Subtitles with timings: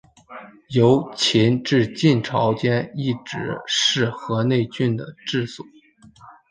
[0.69, 5.63] 由秦至晋期间一直是河内郡的治所。